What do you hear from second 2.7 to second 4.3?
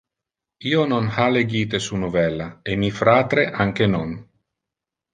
mi fratre anque non.